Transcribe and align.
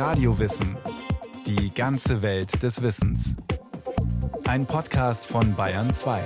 Radiowissen. 0.00 0.78
Die 1.46 1.74
ganze 1.74 2.22
Welt 2.22 2.62
des 2.62 2.80
Wissens. 2.80 3.36
Ein 4.44 4.64
Podcast 4.64 5.26
von 5.26 5.54
Bayern 5.54 5.90
2. 5.90 6.24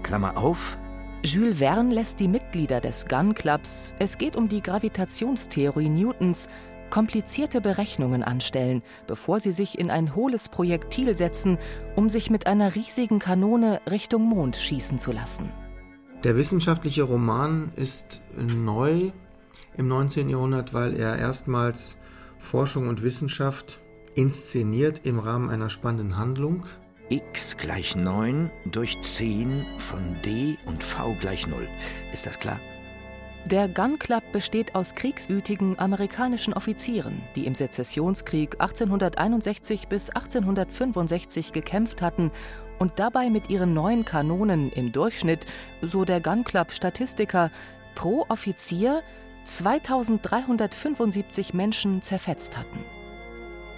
Klammer 0.02 0.36
auf. 0.36 0.77
Jules 1.25 1.59
Verne 1.59 1.92
lässt 1.92 2.20
die 2.20 2.28
Mitglieder 2.28 2.81
des 2.81 3.06
Gun 3.06 3.34
Clubs, 3.34 3.92
es 3.98 4.19
geht 4.19 4.36
um 4.36 4.48
die 4.48 4.62
Gravitationstheorie 4.62 5.89
Newtons, 5.89 6.48
komplizierte 6.91 7.61
Berechnungen 7.61 8.23
anstellen, 8.23 8.83
bevor 9.06 9.41
sie 9.41 9.53
sich 9.53 9.78
in 9.78 9.91
ein 9.91 10.14
hohles 10.14 10.48
Projektil 10.48 11.17
setzen, 11.17 11.58
um 11.97 12.08
sich 12.08 12.31
mit 12.31 12.47
einer 12.47 12.75
riesigen 12.77 13.19
Kanone 13.19 13.81
Richtung 13.91 14.23
Mond 14.23 14.56
schießen 14.56 14.98
zu 14.98 15.11
lassen. 15.11 15.50
Der 16.23 16.36
wissenschaftliche 16.36 17.03
Roman 17.03 17.73
ist 17.75 18.23
neu 18.36 19.11
im 19.77 19.89
19. 19.89 20.28
Jahrhundert, 20.28 20.75
weil 20.75 20.95
er 20.95 21.19
erstmals 21.19 21.98
Forschung 22.39 22.89
und 22.89 23.03
Wissenschaft 23.03 23.80
inszeniert 24.14 25.01
im 25.05 25.19
Rahmen 25.19 25.51
einer 25.51 25.70
spannenden 25.70 26.17
Handlung. 26.17 26.67
X 27.08 27.56
gleich 27.56 27.94
9 27.94 28.50
durch 28.64 29.00
10 29.00 29.64
von 29.78 30.16
d 30.24 30.58
und 30.66 30.82
v 30.82 31.14
gleich 31.20 31.46
0. 31.46 31.68
Ist 32.12 32.26
das 32.26 32.36
klar? 32.38 32.58
Der 33.44 33.68
Gun 33.68 34.00
Club 34.00 34.24
besteht 34.33 34.74
aus 34.74 34.96
kriegswütigen 34.96 35.78
amerikanischen 35.78 36.52
Offizieren, 36.52 37.22
die 37.36 37.46
im 37.46 37.55
Sezessionskrieg 37.55 38.61
1861 38.61 39.86
bis 39.86 40.11
1865 40.11 41.52
gekämpft 41.52 42.02
hatten 42.02 42.33
und 42.80 42.98
dabei 42.98 43.30
mit 43.30 43.50
ihren 43.50 43.72
neuen 43.72 44.05
Kanonen 44.05 44.72
im 44.72 44.90
Durchschnitt, 44.90 45.46
so 45.83 46.05
der 46.05 46.20
Gun 46.20 46.42
Club 46.42 46.72
Statistiker, 46.72 47.52
pro 47.95 48.27
Offizier 48.28 49.05
2375 49.45 51.55
Menschen 51.55 52.02
zerfetzt 52.02 52.58
hatten. 52.58 52.84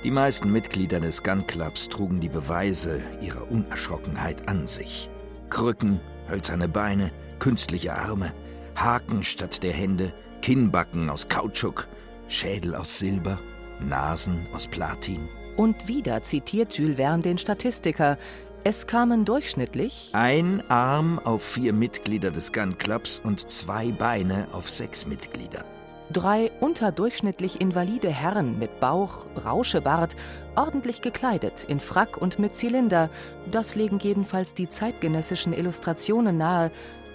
Die 0.05 0.13
meisten 0.13 0.53
Mitglieder 0.53 1.01
des 1.01 1.25
Gun 1.25 1.45
Clubs 1.49 1.89
trugen 1.89 2.21
die 2.21 2.29
Beweise 2.29 3.01
ihrer 3.21 3.51
Unerschrockenheit 3.51 4.49
an 4.49 4.69
sich. 4.69 5.11
Krücken, 5.51 6.01
hölzerne 6.29 6.69
Beine, 6.69 7.11
künstliche 7.41 7.95
Arme, 7.95 8.33
Haken 8.77 9.25
statt 9.25 9.65
der 9.65 9.73
Hände, 9.73 10.13
Kinnbacken 10.41 11.11
aus 11.11 11.29
Kautschuk, 11.29 11.89
Schädel 12.29 12.77
aus 12.77 13.01
Silber, 13.01 13.41
Nasen 13.81 14.47
aus 14.55 14.69
Platin. 14.69 15.29
Und 15.57 15.89
wieder 15.89 16.23
zitiert 16.23 16.75
Jules 16.75 16.97
Verne 16.97 17.25
den 17.25 17.39
Statistiker. 17.39 18.19
Es 18.63 18.87
kamen 18.87 19.25
durchschnittlich 19.25 20.11
ein 20.13 20.63
Arm 20.71 21.19
auf 21.19 21.43
vier 21.43 21.73
Mitglieder 21.73 22.31
des 22.31 22.53
Gun 22.53 22.79
Clubs 22.79 23.21
und 23.25 23.51
zwei 23.51 23.91
Beine 23.91 24.47
auf 24.53 24.71
sechs 24.71 25.07
Mitglieder. 25.07 25.65
Drei 26.11 26.51
unterdurchschnittlich 26.61 27.61
invalide 27.61 28.09
Herren 28.09 28.59
mit 28.59 28.81
Bauch, 28.81 29.27
Rauschebart, 29.45 30.17
ordentlich 30.57 31.03
gekleidet, 31.03 31.65
in 31.69 31.81
Frack 31.81 32.17
und 32.17 32.39
mit 32.39 32.57
Zylinder, 32.57 33.11
das 33.51 33.75
legen 33.75 33.99
jedenfalls 33.99 34.55
die 34.55 34.71
zeitgenössischen 34.71 35.53
Illustrationen 35.53 36.39
nahe, 36.39 36.71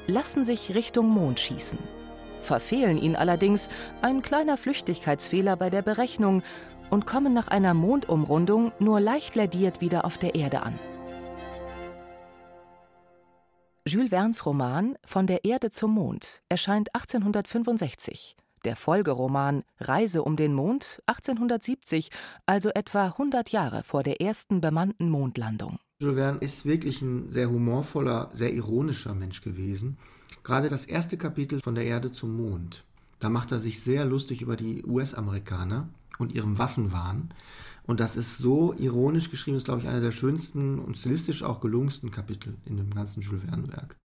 lassen 0.05 0.45
sich 0.45 0.75
Richtung 0.75 1.07
Mond 1.07 1.39
schießen. 1.39 1.79
Verfehlen 2.41 3.01
ihn 3.01 3.15
allerdings 3.15 3.69
ein 4.03 4.21
kleiner 4.21 4.57
Flüchtigkeitsfehler 4.57 5.55
bei 5.55 5.71
der 5.71 5.81
Berechnung 5.81 6.43
und 6.91 7.07
kommen 7.07 7.33
nach 7.33 7.47
einer 7.47 7.73
Mondumrundung 7.73 8.73
nur 8.77 8.99
leicht 8.99 9.35
lädiert 9.35 9.81
wieder 9.81 10.05
auf 10.05 10.19
der 10.19 10.35
Erde 10.35 10.61
an. 10.61 10.77
Jules 13.87 14.09
Verne's 14.09 14.45
Roman 14.45 14.95
Von 15.03 15.25
der 15.25 15.45
Erde 15.45 15.71
zum 15.71 15.95
Mond 15.95 16.41
erscheint 16.47 16.93
1865 16.93 18.37
der 18.65 18.75
Folgeroman 18.75 19.63
Reise 19.79 20.23
um 20.23 20.35
den 20.35 20.53
Mond 20.53 21.01
1870, 21.07 22.09
also 22.45 22.69
etwa 22.69 23.07
100 23.07 23.49
Jahre 23.49 23.83
vor 23.83 24.03
der 24.03 24.21
ersten 24.21 24.61
bemannten 24.61 25.09
Mondlandung. 25.09 25.79
Jules 26.01 26.17
Verne 26.17 26.39
ist 26.39 26.65
wirklich 26.65 27.01
ein 27.01 27.29
sehr 27.29 27.49
humorvoller, 27.49 28.29
sehr 28.33 28.53
ironischer 28.53 29.13
Mensch 29.15 29.41
gewesen. 29.41 29.97
Gerade 30.43 30.67
das 30.67 30.85
erste 30.85 31.17
Kapitel 31.17 31.61
von 31.61 31.75
der 31.75 31.85
Erde 31.85 32.11
zum 32.11 32.35
Mond, 32.35 32.83
da 33.19 33.29
macht 33.29 33.51
er 33.53 33.59
sich 33.59 33.81
sehr 33.81 34.03
lustig 34.03 34.41
über 34.41 34.57
die 34.57 34.83
US-Amerikaner 34.85 35.87
und 36.17 36.33
ihrem 36.33 36.57
Waffenwahn. 36.57 37.33
Und 37.85 37.99
das 37.99 38.17
ist 38.17 38.37
so 38.37 38.73
ironisch 38.77 39.29
geschrieben, 39.29 39.57
ist, 39.57 39.65
glaube 39.65 39.81
ich, 39.81 39.87
einer 39.87 40.01
der 40.01 40.11
schönsten 40.11 40.79
und 40.79 40.97
stilistisch 40.97 41.43
auch 41.43 41.59
gelungensten 41.61 42.11
Kapitel 42.11 42.55
in 42.65 42.77
dem 42.77 42.89
ganzen 42.93 43.21
Jules 43.21 43.43
Verne-Werk. 43.43 43.97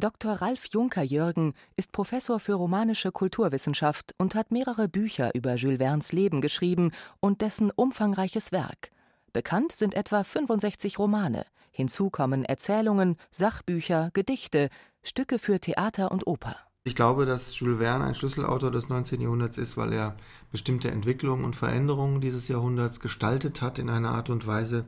Dr. 0.00 0.32
Ralf 0.32 0.64
Juncker-Jürgen 0.64 1.52
ist 1.76 1.92
Professor 1.92 2.40
für 2.40 2.54
romanische 2.54 3.12
Kulturwissenschaft 3.12 4.14
und 4.16 4.34
hat 4.34 4.50
mehrere 4.50 4.88
Bücher 4.88 5.34
über 5.34 5.56
Jules 5.56 5.76
Verne's 5.76 6.12
Leben 6.12 6.40
geschrieben 6.40 6.92
und 7.20 7.42
dessen 7.42 7.70
umfangreiches 7.70 8.50
Werk. 8.50 8.92
Bekannt 9.34 9.72
sind 9.72 9.94
etwa 9.94 10.24
65 10.24 10.98
Romane. 10.98 11.44
Hinzu 11.70 12.08
kommen 12.08 12.46
Erzählungen, 12.46 13.18
Sachbücher, 13.30 14.08
Gedichte, 14.14 14.70
Stücke 15.02 15.38
für 15.38 15.60
Theater 15.60 16.10
und 16.10 16.26
Oper. 16.26 16.56
Ich 16.84 16.94
glaube, 16.94 17.26
dass 17.26 17.58
Jules 17.58 17.80
Verne 17.80 18.04
ein 18.04 18.14
Schlüsselautor 18.14 18.70
des 18.70 18.88
19. 18.88 19.20
Jahrhunderts 19.20 19.58
ist, 19.58 19.76
weil 19.76 19.92
er 19.92 20.16
bestimmte 20.50 20.90
Entwicklungen 20.90 21.44
und 21.44 21.56
Veränderungen 21.56 22.22
dieses 22.22 22.48
Jahrhunderts 22.48 23.00
gestaltet 23.00 23.60
hat 23.60 23.78
in 23.78 23.90
einer 23.90 24.12
Art 24.12 24.30
und 24.30 24.46
Weise, 24.46 24.86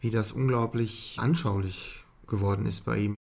wie 0.00 0.10
das 0.10 0.32
unglaublich 0.32 1.16
anschaulich 1.18 2.04
geworden 2.26 2.66
ist 2.66 2.84
bei 2.84 2.98
ihm. 2.98 3.15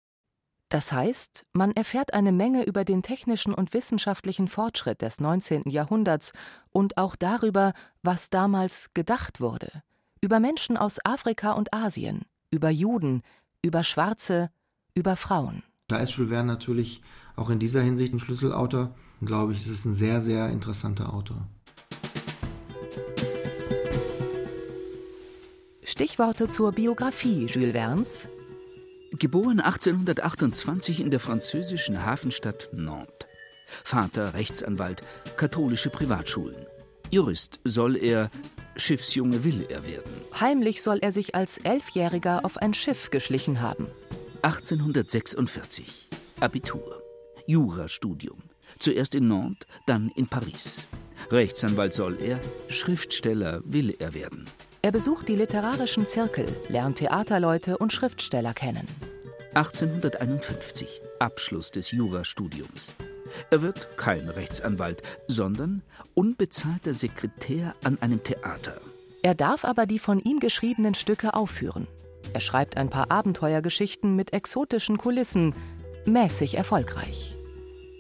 Das 0.76 0.92
heißt, 0.92 1.46
man 1.54 1.72
erfährt 1.72 2.14
eine 2.14 2.34
Menge 2.34 2.66
über 2.66 2.84
den 2.84 3.02
technischen 3.02 3.54
und 3.54 3.74
wissenschaftlichen 3.74 4.50
Fortschritt 4.50 5.02
des 5.02 5.22
19. 5.22 5.70
Jahrhunderts 5.70 6.34
und 6.70 6.98
auch 6.98 7.16
darüber, 7.16 7.72
was 8.04 8.30
damals 8.30 8.90
gedacht 8.94 9.40
wurde. 9.40 9.84
Über 10.20 10.42
Menschen 10.42 10.76
aus 10.76 10.98
Afrika 11.06 11.54
und 11.54 11.74
Asien, 11.74 12.26
über 12.52 12.70
Juden, 12.70 13.22
über 13.62 13.86
Schwarze, 13.86 14.50
über 14.94 15.16
Frauen. 15.16 15.64
Da 15.88 16.00
ist 16.00 16.12
Jules 16.12 16.30
Verne 16.30 16.52
natürlich 16.52 17.02
auch 17.38 17.50
in 17.50 17.60
dieser 17.60 17.82
Hinsicht 17.82 18.12
ein 18.12 18.20
Schlüsselautor. 18.20 18.94
Und 19.22 19.28
glaube 19.28 19.54
ich, 19.54 19.62
es 19.62 19.68
ist 19.68 19.86
ein 19.86 19.94
sehr, 19.94 20.22
sehr 20.22 20.50
interessanter 20.50 21.14
Autor. 21.14 21.48
Stichworte 25.86 26.50
zur 26.50 26.74
Biografie 26.74 27.46
Jules 27.46 27.72
Verne's 27.72 28.28
Geboren 29.18 29.62
1828 29.62 31.00
in 31.00 31.10
der 31.10 31.20
französischen 31.22 32.06
Hafenstadt 32.06 32.70
Nantes. 32.74 33.28
Vater 33.84 34.34
Rechtsanwalt, 34.34 35.02
katholische 35.38 35.90
Privatschulen. 35.90 36.66
Jurist 37.12 37.60
soll 37.64 37.96
er, 37.96 38.30
Schiffsjunge 38.76 39.44
will 39.44 39.66
er 39.70 39.86
werden. 39.86 40.12
Heimlich 40.40 40.82
soll 40.82 41.00
er 41.02 41.12
sich 41.12 41.34
als 41.34 41.60
Elfjähriger 41.60 42.44
auf 42.44 42.58
ein 42.58 42.74
Schiff 42.74 43.10
geschlichen 43.10 43.62
haben. 43.62 43.88
1846. 44.42 46.10
Abitur. 46.42 47.02
Jurastudium. 47.48 48.44
Zuerst 48.80 49.16
in 49.16 49.28
Nantes, 49.28 49.68
dann 49.86 50.10
in 50.16 50.28
Paris. 50.28 50.88
Rechtsanwalt 51.32 51.94
soll 51.94 52.18
er, 52.22 52.42
Schriftsteller 52.68 53.62
will 53.64 53.96
er 53.98 54.14
werden. 54.14 54.46
Er 54.82 54.92
besucht 54.92 55.28
die 55.30 55.36
literarischen 55.36 56.06
Zirkel, 56.06 56.46
lernt 56.70 56.98
Theaterleute 56.98 57.78
und 57.78 57.92
Schriftsteller 57.92 58.54
kennen. 58.54 58.88
1851. 59.56 61.02
Abschluss 61.20 61.72
des 61.72 61.92
Jurastudiums. 61.92 62.92
Er 63.52 63.62
wird 63.62 63.98
kein 63.98 64.28
Rechtsanwalt, 64.28 65.02
sondern 65.28 65.82
unbezahlter 66.14 66.94
Sekretär 66.94 67.74
an 67.82 67.98
einem 68.02 68.22
Theater. 68.22 68.82
Er 69.24 69.34
darf 69.34 69.64
aber 69.64 69.86
die 69.86 69.98
von 69.98 70.20
ihm 70.20 70.42
geschriebenen 70.42 70.94
Stücke 70.94 71.34
aufführen. 71.34 71.88
Er 72.34 72.42
schreibt 72.42 72.76
ein 72.76 72.90
paar 72.90 73.12
Abenteuergeschichten 73.12 74.14
mit 74.14 74.34
exotischen 74.34 74.98
Kulissen, 74.98 75.56
mäßig 76.06 76.56
erfolgreich. 76.56 77.38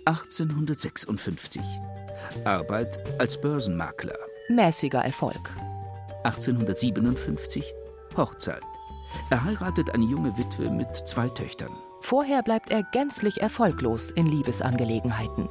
1856. 0.03 1.61
Arbeit 2.43 2.99
als 3.17 3.39
Börsenmakler. 3.39 4.17
Mäßiger 4.49 5.05
Erfolg. 5.05 5.49
1857. 6.25 7.73
Hochzeit. 8.17 8.61
Er 9.29 9.43
heiratet 9.43 9.91
eine 9.91 10.05
junge 10.05 10.37
Witwe 10.37 10.69
mit 10.69 10.95
zwei 11.07 11.29
Töchtern. 11.29 11.71
Vorher 12.01 12.43
bleibt 12.43 12.69
er 12.69 12.83
gänzlich 12.83 13.41
erfolglos 13.41 14.11
in 14.11 14.27
Liebesangelegenheiten. 14.27 15.49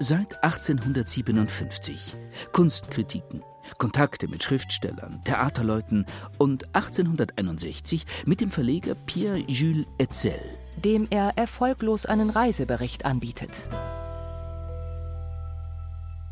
Seit 0.00 0.42
1857 0.44 2.16
Kunstkritiken, 2.52 3.42
Kontakte 3.78 4.28
mit 4.28 4.44
Schriftstellern, 4.44 5.20
Theaterleuten 5.24 6.06
und 6.38 6.66
1861 6.74 8.06
mit 8.24 8.40
dem 8.40 8.50
Verleger 8.50 8.94
Pierre-Jules 8.94 9.86
Hetzel, 9.98 10.40
dem 10.76 11.08
er 11.10 11.32
erfolglos 11.36 12.06
einen 12.06 12.30
Reisebericht 12.30 13.04
anbietet. 13.04 13.50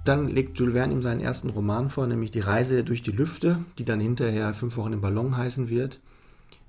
Dann 0.06 0.28
legt 0.28 0.56
Jules 0.56 0.74
Verne 0.74 0.92
ihm 0.92 1.02
seinen 1.02 1.20
ersten 1.20 1.50
Roman 1.50 1.90
vor, 1.90 2.06
nämlich 2.06 2.30
Die 2.30 2.38
Reise 2.38 2.84
durch 2.84 3.02
die 3.02 3.10
Lüfte, 3.10 3.58
die 3.78 3.84
dann 3.84 3.98
hinterher 3.98 4.54
fünf 4.54 4.76
Wochen 4.76 4.92
im 4.92 5.00
Ballon 5.00 5.36
heißen 5.36 5.68
wird. 5.68 6.00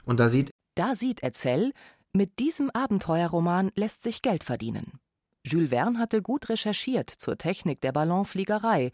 Und 0.08 0.20
da 0.20 0.30
sieht 0.30 0.52
Da 0.76 0.96
sieht 0.96 1.22
Erzell, 1.22 1.74
mit 2.14 2.40
diesem 2.40 2.72
Abenteuerroman 2.72 3.72
lässt 3.76 4.02
sich 4.02 4.22
Geld 4.22 4.44
verdienen. 4.44 5.00
Jules 5.46 5.70
Verne 5.70 6.00
hatte 6.00 6.22
gut 6.22 6.50
recherchiert 6.50 7.10
zur 7.10 7.38
Technik 7.38 7.82
der 7.82 7.92
Ballonfliegerei. 7.92 8.92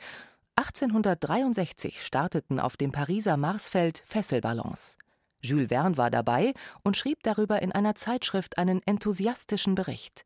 1863 0.56 2.04
starteten 2.04 2.60
auf 2.60 2.78
dem 2.78 2.92
Pariser 2.92 3.38
Marsfeld 3.38 4.04
Fesselballons. 4.06 4.98
Jules 5.42 5.70
Verne 5.70 5.98
war 5.98 6.10
dabei 6.10 6.54
und 6.84 6.98
schrieb 6.98 7.22
darüber 7.24 7.62
in 7.62 7.72
einer 7.72 7.96
Zeitschrift 7.96 8.58
einen 8.58 8.82
enthusiastischen 8.86 9.76
Bericht. 9.76 10.26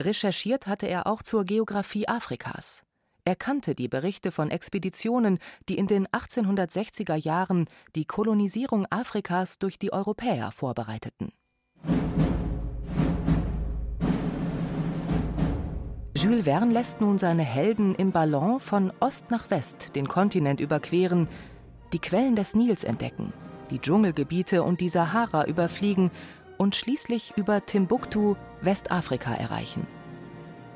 Recherchiert 0.00 0.66
hatte 0.66 0.86
er 0.86 1.06
auch 1.06 1.22
zur 1.22 1.44
Geographie 1.44 2.08
Afrikas. 2.08 2.82
Er 3.24 3.36
kannte 3.36 3.76
die 3.76 3.86
Berichte 3.86 4.32
von 4.32 4.50
Expeditionen, 4.50 5.38
die 5.68 5.78
in 5.78 5.86
den 5.86 6.08
1860er 6.08 7.14
Jahren 7.14 7.66
die 7.94 8.04
Kolonisierung 8.04 8.84
Afrikas 8.90 9.60
durch 9.60 9.78
die 9.78 9.92
Europäer 9.92 10.50
vorbereiteten. 10.50 11.32
Jules 16.16 16.44
Verne 16.44 16.72
lässt 16.72 17.00
nun 17.00 17.18
seine 17.18 17.44
Helden 17.44 17.94
im 17.94 18.10
Ballon 18.10 18.58
von 18.58 18.92
Ost 18.98 19.30
nach 19.30 19.50
West 19.50 19.94
den 19.94 20.08
Kontinent 20.08 20.60
überqueren, 20.60 21.28
die 21.92 22.00
Quellen 22.00 22.34
des 22.34 22.56
Nils 22.56 22.82
entdecken, 22.82 23.32
die 23.70 23.78
Dschungelgebiete 23.78 24.64
und 24.64 24.80
die 24.80 24.88
Sahara 24.88 25.46
überfliegen 25.46 26.10
und 26.58 26.74
schließlich 26.74 27.34
über 27.36 27.64
Timbuktu 27.66 28.34
Westafrika 28.62 29.34
erreichen. 29.34 29.86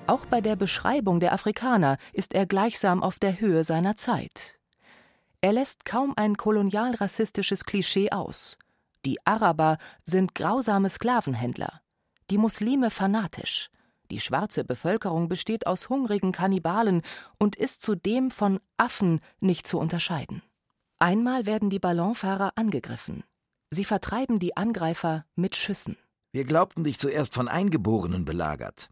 Auch 0.07 0.25
bei 0.27 0.41
der 0.41 0.55
Beschreibung 0.55 1.19
der 1.19 1.33
Afrikaner 1.33 1.99
ist 2.13 2.35
er 2.35 2.47
gleichsam 2.47 3.03
auf 3.03 3.19
der 3.19 3.41
Höhe 3.41 3.65
seiner 3.65 3.97
Zeit. 3.97 4.59
Er 5.41 5.53
lässt 5.53 5.85
kaum 5.85 6.13
ein 6.17 6.37
kolonialrassistisches 6.37 7.65
Klischee 7.65 8.11
aus. 8.11 8.57
Die 9.05 9.19
Araber 9.27 9.79
sind 10.05 10.35
grausame 10.35 10.91
Sklavenhändler, 10.91 11.81
die 12.31 12.39
Muslime 12.39 12.91
fanatisch, 12.91 13.69
die 14.11 14.21
schwarze 14.21 14.65
Bevölkerung 14.65 15.29
besteht 15.29 15.67
aus 15.67 15.89
hungrigen 15.89 16.33
Kannibalen 16.33 17.03
und 17.39 17.57
ist 17.57 17.83
zudem 17.83 18.31
von 18.31 18.61
Affen 18.77 19.21
nicht 19.41 19.67
zu 19.67 19.79
unterscheiden. 19.79 20.43
Einmal 20.99 21.47
werden 21.47 21.69
die 21.69 21.79
Ballonfahrer 21.79 22.53
angegriffen. 22.55 23.25
Sie 23.71 23.85
vertreiben 23.85 24.39
die 24.39 24.57
Angreifer 24.57 25.25
mit 25.35 25.57
Schüssen. 25.57 25.97
Wir 26.33 26.45
glaubten 26.45 26.85
dich 26.85 26.99
zuerst 26.99 27.35
von 27.35 27.49
Eingeborenen 27.49 28.25
belagert. 28.25 28.89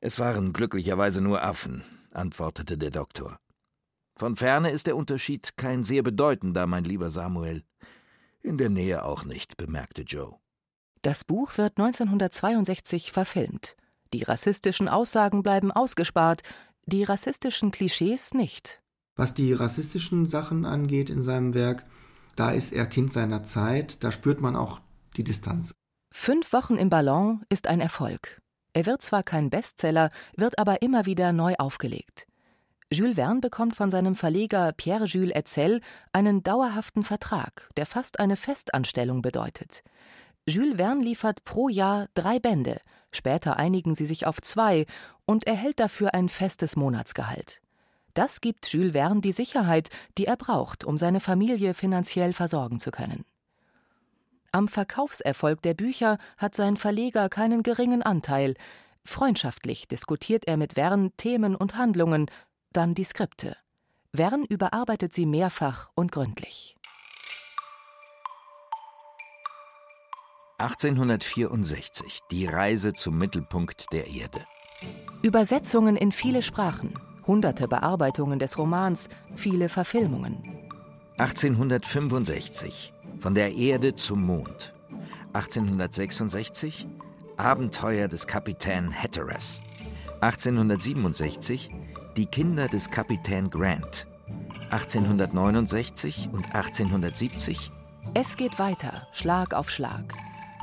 Es 0.00 0.18
waren 0.18 0.52
glücklicherweise 0.52 1.20
nur 1.20 1.42
Affen, 1.42 1.82
antwortete 2.12 2.76
der 2.76 2.90
Doktor. 2.90 3.38
Von 4.18 4.36
ferne 4.36 4.70
ist 4.70 4.86
der 4.86 4.96
Unterschied 4.96 5.56
kein 5.56 5.84
sehr 5.84 6.02
bedeutender, 6.02 6.66
mein 6.66 6.84
lieber 6.84 7.10
Samuel. 7.10 7.62
In 8.42 8.58
der 8.58 8.70
Nähe 8.70 9.04
auch 9.04 9.24
nicht, 9.24 9.56
bemerkte 9.56 10.02
Joe. 10.02 10.36
Das 11.02 11.24
Buch 11.24 11.58
wird 11.58 11.78
1962 11.78 13.12
verfilmt. 13.12 13.76
Die 14.12 14.22
rassistischen 14.22 14.88
Aussagen 14.88 15.42
bleiben 15.42 15.70
ausgespart, 15.70 16.42
die 16.86 17.04
rassistischen 17.04 17.70
Klischees 17.70 18.32
nicht. 18.32 18.80
Was 19.16 19.34
die 19.34 19.52
rassistischen 19.52 20.26
Sachen 20.26 20.64
angeht 20.64 21.10
in 21.10 21.22
seinem 21.22 21.54
Werk, 21.54 21.84
da 22.36 22.50
ist 22.50 22.72
er 22.72 22.86
Kind 22.86 23.12
seiner 23.12 23.42
Zeit, 23.42 24.02
da 24.04 24.10
spürt 24.10 24.40
man 24.40 24.56
auch 24.56 24.80
die 25.16 25.24
Distanz. 25.24 25.72
Fünf 26.14 26.52
Wochen 26.52 26.76
im 26.76 26.90
Ballon 26.90 27.44
ist 27.48 27.66
ein 27.66 27.80
Erfolg. 27.80 28.40
Er 28.76 28.84
wird 28.84 29.00
zwar 29.00 29.22
kein 29.22 29.48
Bestseller, 29.48 30.10
wird 30.36 30.58
aber 30.58 30.82
immer 30.82 31.06
wieder 31.06 31.32
neu 31.32 31.54
aufgelegt. 31.56 32.26
Jules 32.92 33.14
Verne 33.14 33.40
bekommt 33.40 33.74
von 33.74 33.90
seinem 33.90 34.14
Verleger 34.14 34.70
Pierre-Jules 34.76 35.34
Hetzel 35.34 35.80
einen 36.12 36.42
dauerhaften 36.42 37.02
Vertrag, 37.02 37.70
der 37.78 37.86
fast 37.86 38.20
eine 38.20 38.36
Festanstellung 38.36 39.22
bedeutet. 39.22 39.82
Jules 40.46 40.76
Verne 40.76 41.02
liefert 41.02 41.42
pro 41.46 41.70
Jahr 41.70 42.08
drei 42.12 42.38
Bände, 42.38 42.78
später 43.12 43.56
einigen 43.56 43.94
sie 43.94 44.04
sich 44.04 44.26
auf 44.26 44.42
zwei 44.42 44.84
und 45.24 45.46
erhält 45.46 45.80
dafür 45.80 46.12
ein 46.12 46.28
festes 46.28 46.76
Monatsgehalt. 46.76 47.62
Das 48.12 48.42
gibt 48.42 48.66
Jules 48.66 48.92
Verne 48.92 49.22
die 49.22 49.32
Sicherheit, 49.32 49.88
die 50.18 50.26
er 50.26 50.36
braucht, 50.36 50.84
um 50.84 50.98
seine 50.98 51.20
Familie 51.20 51.72
finanziell 51.72 52.34
versorgen 52.34 52.78
zu 52.78 52.90
können. 52.90 53.24
Am 54.56 54.68
Verkaufserfolg 54.68 55.60
der 55.60 55.74
Bücher 55.74 56.16
hat 56.38 56.54
sein 56.54 56.78
Verleger 56.78 57.28
keinen 57.28 57.62
geringen 57.62 58.00
Anteil. 58.02 58.54
Freundschaftlich 59.04 59.86
diskutiert 59.86 60.48
er 60.48 60.56
mit 60.56 60.76
Verne 60.76 61.10
Themen 61.18 61.54
und 61.54 61.76
Handlungen, 61.76 62.30
dann 62.72 62.94
die 62.94 63.04
Skripte. 63.04 63.58
Verne 64.14 64.46
überarbeitet 64.48 65.12
sie 65.12 65.26
mehrfach 65.26 65.90
und 65.94 66.10
gründlich. 66.10 66.74
1864 70.56 72.20
Die 72.30 72.46
Reise 72.46 72.94
zum 72.94 73.18
Mittelpunkt 73.18 73.92
der 73.92 74.06
Erde. 74.06 74.40
Übersetzungen 75.22 75.96
in 75.96 76.12
viele 76.12 76.40
Sprachen, 76.40 76.94
hunderte 77.26 77.68
Bearbeitungen 77.68 78.38
des 78.38 78.56
Romans, 78.56 79.10
viele 79.36 79.68
Verfilmungen. 79.68 80.66
1865 81.18 82.94
Von 83.20 83.34
der 83.34 83.54
Erde 83.54 83.94
zum 83.94 84.24
Mond. 84.24 84.74
1866 85.32 86.86
Abenteuer 87.36 88.08
des 88.08 88.26
Kapitän 88.26 88.92
Hatteras. 88.92 89.62
1867 90.20 91.70
Die 92.16 92.26
Kinder 92.26 92.68
des 92.68 92.90
Kapitän 92.90 93.50
Grant. 93.50 94.06
1869 94.70 96.28
und 96.32 96.44
1870 96.46 97.70
Es 98.14 98.36
geht 98.36 98.58
weiter, 98.58 99.06
Schlag 99.12 99.54
auf 99.54 99.70
Schlag. 99.70 100.14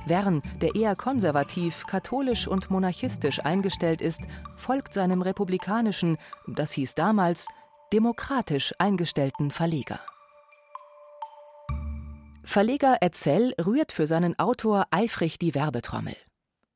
Verne, 0.08 0.42
der 0.62 0.76
eher 0.76 0.96
konservativ, 0.96 1.86
katholisch 1.88 2.48
und 2.48 2.70
monarchistisch 2.70 3.40
eingestellt 3.40 4.02
ist, 4.02 4.22
folgt 4.56 4.94
seinem 4.94 5.22
republikanischen, 5.22 6.18
das 6.48 6.74
hieß 6.74 6.96
damals, 6.96 7.48
demokratisch 7.94 8.74
eingestellten 8.80 9.50
Verleger. 9.50 10.00
Verleger 12.44 12.98
Erzell 13.02 13.54
rührt 13.66 13.94
für 13.94 14.06
seinen 14.06 14.38
Autor 14.38 14.88
eifrig 14.92 15.40
die 15.40 15.56
Werbetrommel. 15.56 16.16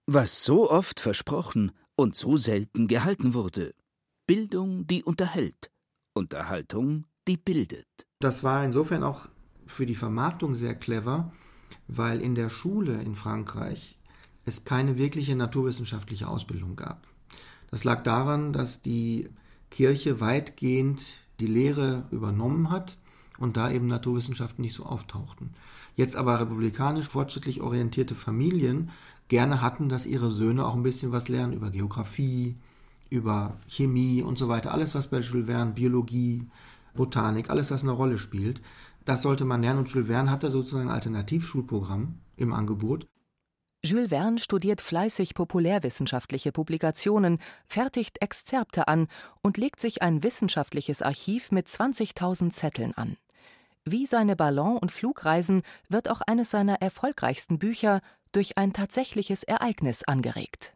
Was 0.06 0.44
so 0.44 0.72
oft 0.72 1.00
versprochen 1.02 1.74
und 1.96 2.16
so 2.16 2.38
selten 2.38 2.88
gehalten 2.88 3.34
wurde. 3.34 3.74
Bildung, 4.26 4.88
die 4.88 5.04
unterhält. 5.04 5.70
Unterhaltung, 6.14 7.06
die 7.28 7.38
bildet. 7.38 7.88
Das 8.20 8.44
war 8.44 8.64
insofern 8.64 9.04
auch 9.04 9.28
für 9.66 9.86
die 9.86 9.96
Vermarktung 9.96 10.56
sehr 10.56 10.74
clever, 10.74 11.34
weil 11.88 12.22
in 12.22 12.34
der 12.34 12.50
Schule 12.50 13.02
in 13.02 13.16
Frankreich 13.16 13.98
es 14.46 14.64
keine 14.64 14.98
wirkliche 14.98 15.36
naturwissenschaftliche 15.36 16.30
Ausbildung 16.30 16.78
gab. 16.78 17.06
Das 17.70 17.84
lag 17.84 18.04
daran, 18.04 18.54
dass 18.54 18.82
die 18.82 19.30
Kirche 19.70 20.22
weitgehend 20.22 21.18
die 21.42 21.48
Lehre 21.48 22.08
übernommen 22.12 22.70
hat 22.70 22.98
und 23.38 23.58
da 23.58 23.72
eben 23.72 23.88
Naturwissenschaften 23.88 24.62
nicht 24.62 24.74
so 24.74 24.86
auftauchten. 24.86 25.52
Jetzt 25.96 26.16
aber 26.16 26.40
republikanisch 26.40 27.08
fortschrittlich 27.08 27.62
orientierte 27.62 28.16
Familien 28.16 28.92
gerne 29.28 29.62
hatten, 29.62 29.90
dass 29.90 30.06
ihre 30.06 30.30
Söhne 30.30 30.66
auch 30.66 30.76
ein 30.76 30.84
bisschen 30.84 31.12
was 31.12 31.28
lernen 31.28 31.54
über 31.54 31.72
Geografie, 31.72 32.56
über 33.10 33.58
Chemie 33.68 34.22
und 34.22 34.38
so 34.38 34.48
weiter. 34.48 34.72
Alles, 34.72 34.96
was 34.96 35.08
bei 35.08 35.20
Jules 35.20 35.48
Verne, 35.48 35.72
Biologie, 35.72 36.48
Botanik, 36.96 37.50
alles, 37.50 37.72
was 37.72 37.84
eine 37.84 37.92
Rolle 37.92 38.18
spielt, 38.18 38.62
das 39.06 39.22
sollte 39.22 39.46
man 39.46 39.62
lernen. 39.62 39.80
Und 39.80 39.90
Jules 39.90 40.08
Verne 40.08 40.32
hatte 40.32 40.52
sozusagen 40.52 40.90
ein 40.90 40.96
Alternativschulprogramm 40.96 42.16
im 42.36 42.54
Angebot. 42.54 43.08
Jules 43.86 44.10
Verne 44.10 44.40
studiert 44.40 44.82
fleißig 44.82 45.34
populärwissenschaftliche 45.34 46.52
Publikationen, 46.52 47.40
fertigt 47.68 48.22
Exzerpte 48.22 48.88
an 48.88 49.08
und 49.42 49.58
legt 49.58 49.80
sich 49.80 50.02
ein 50.02 50.24
wissenschaftliches 50.24 51.02
Archiv 51.02 51.52
mit 51.52 51.68
20.000 51.68 52.50
Zetteln 52.52 52.94
an. 52.96 53.18
Wie 53.90 54.06
seine 54.06 54.36
Ballon- 54.36 54.78
und 54.80 54.92
Flugreisen 54.92 55.62
wird 55.88 56.10
auch 56.10 56.20
eines 56.20 56.50
seiner 56.50 56.82
erfolgreichsten 56.82 57.58
Bücher 57.58 58.02
durch 58.34 58.58
ein 58.58 58.74
tatsächliches 58.74 59.44
Ereignis 59.44 60.04
angeregt. 60.04 60.74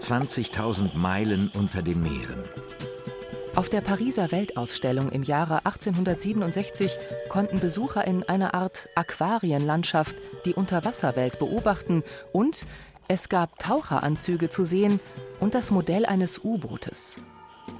20.000 0.00 0.98
Meilen 0.98 1.50
unter 1.54 1.80
den 1.80 2.02
Meeren. 2.02 2.44
Auf 3.54 3.70
der 3.70 3.80
Pariser 3.80 4.30
Weltausstellung 4.32 5.08
im 5.12 5.22
Jahre 5.22 5.64
1867 5.64 6.98
konnten 7.30 7.58
Besucher 7.58 8.06
in 8.06 8.22
einer 8.22 8.52
Art 8.52 8.90
Aquarienlandschaft 8.96 10.14
die 10.44 10.52
Unterwasserwelt 10.52 11.38
beobachten 11.38 12.04
und 12.34 12.66
es 13.08 13.30
gab 13.30 13.58
Taucheranzüge 13.58 14.50
zu 14.50 14.62
sehen 14.64 15.00
und 15.40 15.54
das 15.54 15.70
Modell 15.70 16.04
eines 16.04 16.44
U-Bootes. 16.44 17.22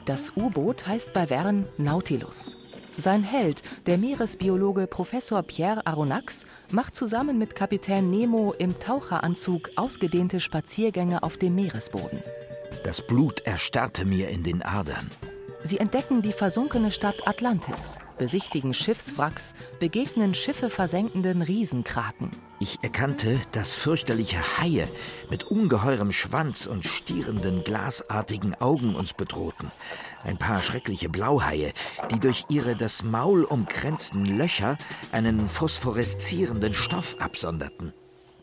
Das 0.06 0.36
U-Boot 0.36 0.86
heißt 0.86 1.12
bei 1.12 1.26
Verne 1.26 1.66
Nautilus. 1.78 2.56
Sein 2.96 3.25
Held, 3.25 3.62
der 3.86 3.98
Meeresbiologe 3.98 4.86
Professor 4.86 5.42
Pierre 5.42 5.84
Aronnax, 5.84 6.46
macht 6.70 6.94
zusammen 6.94 7.38
mit 7.38 7.56
Kapitän 7.56 8.08
Nemo 8.08 8.54
im 8.56 8.78
Taucheranzug 8.78 9.70
ausgedehnte 9.75 10.38
Spaziergänge 10.38 11.25
auf 11.25 11.38
dem 11.38 11.56
Meeresboden. 11.56 12.22
Das 12.84 13.04
Blut 13.04 13.40
erstarrte 13.40 14.04
mir 14.04 14.28
in 14.28 14.44
den 14.44 14.62
Adern. 14.62 15.10
Sie 15.64 15.78
entdecken 15.78 16.22
die 16.22 16.32
versunkene 16.32 16.92
Stadt 16.92 17.26
Atlantis, 17.26 17.98
besichtigen 18.16 18.75
Schiffswracks, 18.75 19.54
begegnen 19.80 20.34
Schiffe 20.34 20.70
versenkenden 20.70 21.42
Riesenkraken. 21.42 22.30
Ich 22.58 22.78
erkannte, 22.82 23.38
dass 23.52 23.72
fürchterliche 23.72 24.38
Haie 24.58 24.88
mit 25.28 25.44
ungeheurem 25.44 26.10
Schwanz 26.10 26.66
und 26.66 26.86
stierenden, 26.86 27.64
glasartigen 27.64 28.54
Augen 28.54 28.94
uns 28.94 29.12
bedrohten. 29.12 29.70
Ein 30.25 30.38
paar 30.38 30.62
schreckliche 30.62 31.10
Blauhaie, 31.10 31.75
die 32.10 32.18
durch 32.18 32.46
ihre 32.48 32.75
das 32.75 33.02
Maul 33.02 33.44
umkränzten 33.44 34.25
Löcher 34.25 34.78
einen 35.12 35.48
phosphoreszierenden 35.50 36.72
Stoff 36.72 37.16
absonderten. 37.18 37.92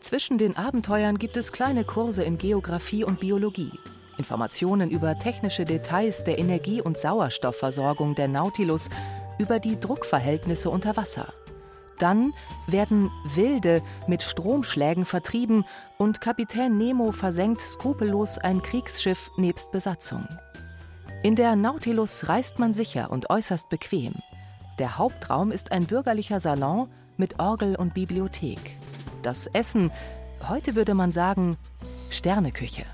Zwischen 0.00 0.38
den 0.38 0.56
Abenteuern 0.56 1.18
gibt 1.18 1.36
es 1.36 1.50
kleine 1.50 1.82
Kurse 1.82 2.22
in 2.22 2.38
Geographie 2.38 3.02
und 3.02 3.18
Biologie. 3.18 3.72
Informationen 4.16 4.90
über 4.90 5.18
technische 5.18 5.64
Details 5.64 6.22
der 6.22 6.38
Energie- 6.38 6.82
und 6.82 6.96
Sauerstoffversorgung 6.96 8.14
der 8.14 8.28
Nautilus, 8.28 8.90
über 9.38 9.58
die 9.58 9.80
Druckverhältnisse 9.80 10.70
unter 10.70 10.96
Wasser. 10.96 11.34
Dann 11.98 12.32
werden 12.66 13.10
Wilde 13.34 13.82
mit 14.06 14.22
Stromschlägen 14.22 15.04
vertrieben 15.04 15.64
und 15.98 16.20
Kapitän 16.20 16.76
Nemo 16.76 17.12
versenkt 17.12 17.60
skrupellos 17.60 18.38
ein 18.38 18.62
Kriegsschiff 18.62 19.30
nebst 19.36 19.72
Besatzung. 19.72 20.26
In 21.22 21.36
der 21.36 21.56
Nautilus 21.56 22.28
reist 22.28 22.58
man 22.58 22.72
sicher 22.72 23.10
und 23.10 23.30
äußerst 23.30 23.68
bequem. 23.68 24.14
Der 24.78 24.98
Hauptraum 24.98 25.52
ist 25.52 25.72
ein 25.72 25.86
bürgerlicher 25.86 26.40
Salon 26.40 26.88
mit 27.16 27.38
Orgel 27.38 27.76
und 27.76 27.94
Bibliothek. 27.94 28.76
Das 29.22 29.46
Essen, 29.46 29.90
heute 30.48 30.74
würde 30.74 30.94
man 30.94 31.12
sagen, 31.12 31.56
Sterneküche. 32.10 32.84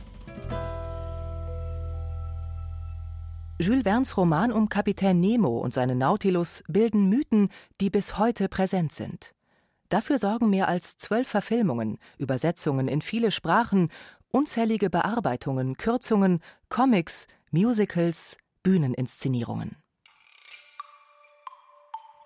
Jules 3.61 3.83
Vernes 3.83 4.17
Roman 4.17 4.53
um 4.53 4.71
Kapitän 4.71 5.21
Nemo 5.21 5.59
und 5.59 5.75
seinen 5.75 5.99
Nautilus 5.99 6.65
bilden 6.67 7.11
Mythen, 7.11 7.51
die 7.83 7.91
bis 7.91 8.17
heute 8.17 8.49
präsent 8.49 8.91
sind. 8.91 9.35
Dafür 9.91 10.17
sorgen 10.17 10.49
mehr 10.49 10.67
als 10.67 10.97
zwölf 10.97 11.29
Verfilmungen, 11.29 11.99
Übersetzungen 12.17 12.89
in 12.89 13.03
viele 13.03 13.31
Sprachen, 13.31 13.91
unzählige 14.31 14.89
Bearbeitungen, 14.89 15.77
Kürzungen, 15.77 16.41
Comics, 16.71 17.27
Musicals, 17.51 18.39
Bühneninszenierungen. 18.63 19.77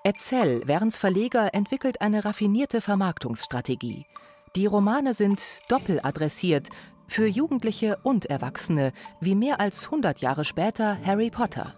Erzähl, 0.04 0.64
Verns 0.66 0.98
Verleger, 0.98 1.52
entwickelt 1.52 2.00
eine 2.00 2.24
raffinierte 2.24 2.80
Vermarktungsstrategie. 2.80 4.06
Die 4.54 4.66
Romane 4.66 5.14
sind 5.14 5.62
doppeladressiert, 5.68 6.68
für 7.14 7.28
Jugendliche 7.28 7.96
und 8.02 8.26
Erwachsene, 8.26 8.92
wie 9.20 9.36
mehr 9.36 9.60
als 9.60 9.84
100 9.84 10.20
Jahre 10.20 10.44
später 10.44 10.98
Harry 11.04 11.30
Potter. 11.30 11.72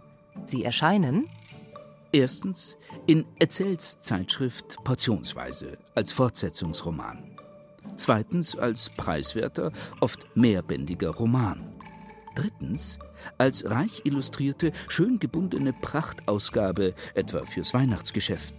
Sie 0.47 0.65
erscheinen 0.65 1.29
erstens 2.11 2.79
in 3.07 3.27
Erzähls 3.39 4.01
Zeitschrift 4.01 4.79
Portionsweise 4.83 5.77
als 5.95 6.11
Fortsetzungsroman. 6.11 7.19
Zweitens 7.99 8.57
als 8.57 8.89
preiswerter, 8.89 9.73
oft 10.01 10.27
mehrbändiger 10.35 11.11
Roman. 11.11 11.71
Drittens 12.35 12.99
als 13.37 13.69
reich 13.71 14.01
illustrierte, 14.05 14.73
schön 14.89 15.19
gebundene 15.19 15.75
Prachtausgabe, 15.75 16.95
etwa 17.15 17.45
fürs 17.45 17.75
Weihnachtsgeschäft. 17.75 18.55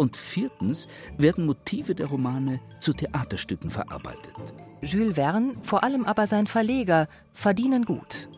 Und 0.00 0.16
viertens 0.16 0.88
werden 1.18 1.44
Motive 1.44 1.94
der 1.94 2.06
Romane 2.06 2.58
zu 2.78 2.94
Theaterstücken 2.94 3.68
verarbeitet. 3.68 4.32
Jules 4.80 5.16
Verne, 5.16 5.52
vor 5.60 5.84
allem 5.84 6.06
aber 6.06 6.26
sein 6.26 6.46
Verleger, 6.46 7.06
verdienen 7.34 7.84
gut. 7.84 8.30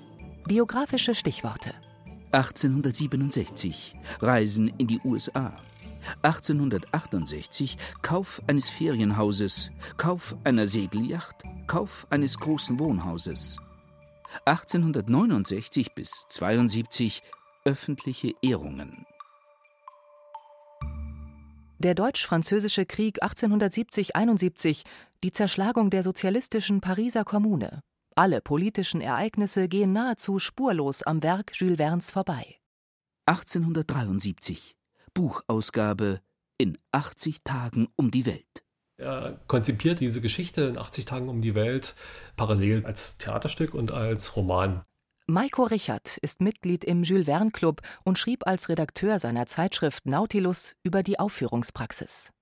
Biografische 0.45 1.15
Stichworte. 1.15 1.73
1867 2.33 3.95
Reisen 4.19 4.73
in 4.77 4.89
die 4.89 4.99
USA. 5.05 5.55
1868 6.23 7.79
Kauf 8.03 8.43
eines 8.49 8.69
Ferienhauses, 8.69 9.71
Kauf 9.97 10.35
einer 10.43 10.67
Segelyacht, 10.67 11.45
Kauf 11.69 12.09
eines 12.11 12.39
großen 12.39 12.81
Wohnhauses. 12.81 13.59
1869 14.47 15.95
bis 15.95 16.27
72 16.29 17.23
öffentliche 17.65 18.35
Ehrungen. 18.43 19.07
Der 21.83 21.97
Deutsch-Französische 21.97 22.87
Krieg 22.87 23.25
1870-71, 23.25 24.85
die 25.25 25.33
Zerschlagung 25.33 25.91
der 25.91 26.05
sozialistischen 26.05 26.81
Pariser 26.81 27.25
Kommune. 27.25 27.83
Alle 28.15 28.41
politischen 28.41 29.01
Ereignisse 29.01 29.67
gehen 29.67 29.93
nahezu 29.93 30.39
spurlos 30.39 31.03
am 31.03 31.25
Werk 31.25 31.51
Jules 31.57 31.79
Vernes 31.79 32.13
vorbei. 32.13 32.61
1873 33.27 34.77
Buchausgabe 35.13 36.21
in 36.57 36.79
80 36.93 37.43
Tagen 37.43 37.89
um 37.97 38.13
die 38.13 38.27
Welt. 38.27 38.63
Er 38.97 39.41
konzipiert 39.49 39.99
diese 39.99 40.21
Geschichte 40.21 40.63
in 40.63 40.79
80 40.79 41.05
Tagen 41.05 41.29
um 41.29 41.41
die 41.41 41.57
Welt 41.57 41.97
parallel 42.37 42.87
als 42.87 43.19
Theaterstück 43.19 43.75
und 43.75 43.91
als 43.91 44.37
Roman. 44.37 44.85
Maiko 45.33 45.63
Richard 45.63 46.19
ist 46.19 46.43
Mitglied 46.43 46.85
im 46.85 47.05
Jules 47.05 47.25
Verne 47.25 47.53
Club 47.53 47.81
und 48.05 48.19
schrieb 48.19 48.47
als 48.47 48.69
Redakteur 48.69 49.19
seiner 49.19 49.47
Zeitschrift 49.47 50.05
Nautilus 50.05 50.77
über 50.83 51.03
die 51.03 51.19
Aufführungspraxis. 51.19 52.33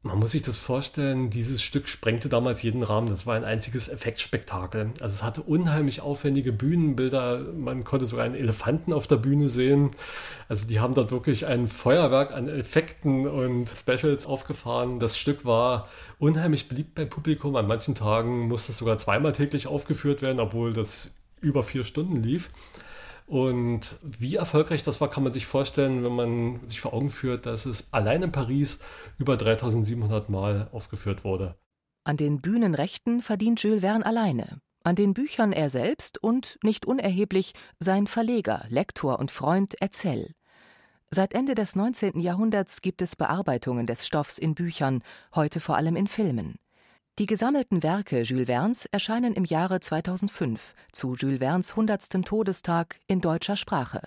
Man 0.00 0.18
muss 0.18 0.30
sich 0.30 0.40
das 0.40 0.56
vorstellen, 0.56 1.28
dieses 1.28 1.62
Stück 1.62 1.88
sprengte 1.88 2.30
damals 2.30 2.62
jeden 2.62 2.82
Rahmen. 2.82 3.10
Das 3.10 3.26
war 3.26 3.36
ein 3.36 3.44
einziges 3.44 3.88
Effektspektakel. 3.88 4.92
Also 4.98 5.16
es 5.16 5.22
hatte 5.22 5.42
unheimlich 5.42 6.00
aufwendige 6.00 6.52
Bühnenbilder. 6.52 7.52
Man 7.52 7.84
konnte 7.84 8.06
sogar 8.06 8.24
einen 8.24 8.34
Elefanten 8.34 8.94
auf 8.94 9.06
der 9.06 9.16
Bühne 9.16 9.50
sehen. 9.50 9.90
Also 10.48 10.66
die 10.66 10.80
haben 10.80 10.94
dort 10.94 11.10
wirklich 11.10 11.44
ein 11.44 11.66
Feuerwerk 11.66 12.32
an 12.32 12.48
Effekten 12.48 13.28
und 13.28 13.68
Specials 13.68 14.26
aufgefahren. 14.26 15.00
Das 15.00 15.18
Stück 15.18 15.44
war 15.44 15.86
unheimlich 16.18 16.66
beliebt 16.68 16.94
beim 16.94 17.10
Publikum. 17.10 17.56
An 17.56 17.66
manchen 17.66 17.94
Tagen 17.94 18.48
musste 18.48 18.72
es 18.72 18.78
sogar 18.78 18.96
zweimal 18.96 19.32
täglich 19.32 19.66
aufgeführt 19.66 20.22
werden, 20.22 20.40
obwohl 20.40 20.72
das 20.72 21.10
über 21.40 21.62
vier 21.62 21.84
Stunden 21.84 22.16
lief. 22.16 22.50
Und 23.26 23.96
wie 24.02 24.36
erfolgreich 24.36 24.82
das 24.82 25.00
war, 25.02 25.10
kann 25.10 25.22
man 25.22 25.32
sich 25.32 25.46
vorstellen, 25.46 26.02
wenn 26.02 26.14
man 26.14 26.66
sich 26.66 26.80
vor 26.80 26.94
Augen 26.94 27.10
führt, 27.10 27.44
dass 27.44 27.66
es 27.66 27.92
allein 27.92 28.22
in 28.22 28.32
Paris 28.32 28.78
über 29.18 29.36
3700 29.36 30.30
Mal 30.30 30.68
aufgeführt 30.72 31.24
wurde. 31.24 31.56
An 32.04 32.16
den 32.16 32.38
Bühnenrechten 32.38 33.20
verdient 33.20 33.62
Jules 33.62 33.82
Verne 33.82 34.06
alleine. 34.06 34.62
An 34.82 34.96
den 34.96 35.12
Büchern 35.12 35.52
er 35.52 35.68
selbst 35.68 36.22
und, 36.22 36.58
nicht 36.62 36.86
unerheblich, 36.86 37.52
sein 37.78 38.06
Verleger, 38.06 38.64
Lektor 38.70 39.18
und 39.18 39.30
Freund 39.30 39.74
Erzell. 39.82 40.32
Seit 41.10 41.34
Ende 41.34 41.54
des 41.54 41.76
19. 41.76 42.20
Jahrhunderts 42.20 42.80
gibt 42.80 43.02
es 43.02 43.16
Bearbeitungen 43.16 43.84
des 43.84 44.06
Stoffs 44.06 44.38
in 44.38 44.54
Büchern, 44.54 45.02
heute 45.34 45.60
vor 45.60 45.76
allem 45.76 45.96
in 45.96 46.06
Filmen. 46.06 46.56
Die 47.18 47.26
gesammelten 47.26 47.82
Werke 47.82 48.22
Jules 48.22 48.46
Vernes 48.46 48.86
erscheinen 48.86 49.34
im 49.34 49.44
Jahre 49.44 49.80
2005 49.80 50.72
zu 50.92 51.16
Jules 51.16 51.40
Vernes 51.40 51.72
100. 51.72 52.24
Todestag 52.24 53.00
in 53.08 53.20
deutscher 53.20 53.56
Sprache. 53.56 54.02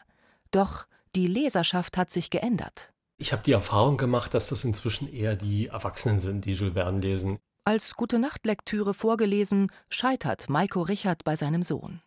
Doch 0.52 0.86
Die 1.14 1.28
Leserschaft 1.28 1.98
hat 1.98 2.10
sich 2.10 2.30
geändert. 2.30 2.94
Ich 3.18 3.34
habe 3.34 3.44
die 3.44 3.52
Erfahrung 3.52 3.98
gemacht, 3.98 4.34
dass 4.34 4.48
das 4.48 4.64
inzwischen 4.64 5.12
eher 5.12 5.36
die 5.36 5.68
Erwachsenen 5.68 6.22
sind, 6.22 6.46
die 6.46 6.54
Jules 6.54 6.76
Verne 6.76 7.02
lesen. 7.02 7.38
Als 7.66 7.96
Gute-Nacht-Lektüre 7.96 8.94
vorgelesen, 8.94 9.74
scheitert 9.90 10.50
Maiko 10.50 10.82
Richard 10.82 11.26
bei 11.26 11.36
seinem 11.36 11.64
Sohn. 11.64 12.00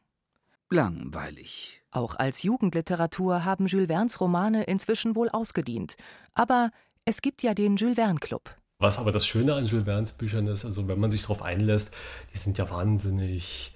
Langweilig. 0.71 1.83
Auch 1.91 2.15
als 2.15 2.43
Jugendliteratur 2.43 3.45
haben 3.45 3.67
Jules 3.67 3.89
Vernes 3.89 4.23
Romane 4.23 4.65
inzwischen 4.65 5.15
wohl 5.17 5.29
ausgedient. 5.29 5.97
Aber 6.33 6.71
es 7.05 7.21
gibt 7.21 7.43
ja 7.43 7.53
den 7.53 7.77
Jules 7.77 7.97
Verne 7.97 8.21
Club. 8.21 8.57
Was 8.85 8.99
aber 8.99 9.13
das 9.13 9.27
Schöne 9.27 9.55
an 9.55 9.65
Jules 9.65 9.87
Vernes 9.87 10.13
Büchern 10.13 10.47
ist, 10.47 10.67
also 10.67 10.87
wenn 10.89 11.01
man 11.01 11.11
sich 11.11 11.23
darauf 11.23 11.41
einlässt, 11.41 11.91
die 12.35 12.37
sind 12.37 12.59
ja 12.59 12.69
wahnsinnig 12.69 13.73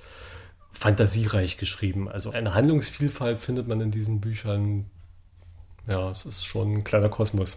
fantasiereich 0.70 1.56
geschrieben. 1.56 2.10
Also 2.10 2.30
eine 2.30 2.52
Handlungsvielfalt 2.52 3.38
findet 3.38 3.66
man 3.66 3.80
in 3.80 3.90
diesen 3.90 4.20
Büchern. 4.20 4.90
Ja, 5.86 6.10
es 6.10 6.26
ist 6.26 6.44
schon 6.44 6.74
ein 6.74 6.84
kleiner 6.84 7.08
Kosmos. 7.08 7.56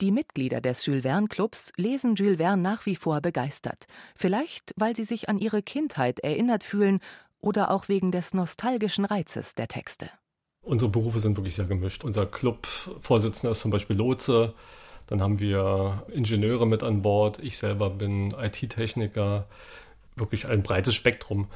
Die 0.00 0.12
Mitglieder 0.12 0.60
des 0.60 0.86
Jules 0.86 1.02
Verne 1.02 1.26
Clubs 1.26 1.72
lesen 1.76 2.14
Jules 2.14 2.36
Verne 2.36 2.62
nach 2.62 2.86
wie 2.86 2.94
vor 2.94 3.20
begeistert. 3.20 3.86
Vielleicht, 4.14 4.72
weil 4.76 4.94
sie 4.94 5.04
sich 5.04 5.28
an 5.28 5.40
ihre 5.40 5.62
Kindheit 5.62 6.20
erinnert 6.20 6.62
fühlen 6.62 7.00
oder 7.40 7.72
auch 7.72 7.88
wegen 7.88 8.12
des 8.12 8.32
nostalgischen 8.32 9.04
Reizes 9.04 9.56
der 9.56 9.66
Texte. 9.66 10.08
Unsere 10.62 10.88
Berufe 10.88 11.18
sind 11.18 11.36
wirklich 11.36 11.56
sehr 11.56 11.64
gemischt. 11.64 12.04
Unser 12.04 12.26
Clubvorsitzender 12.26 13.50
ist 13.50 13.60
zum 13.60 13.72
Beispiel 13.72 13.96
Lotse. 13.96 14.54
Dann 15.10 15.20
haben 15.20 15.40
wir 15.40 16.04
Ingenieure 16.12 16.66
mit 16.66 16.82
an 16.82 17.02
Bord. 17.02 17.40
Ich 17.40 17.58
selber 17.58 17.90
bin 17.90 18.32
IT-Techniker. 18.40 19.46
Wirklich 20.16 20.46
ein 20.46 20.62
breites 20.62 20.94
Spektrum. 20.94 21.48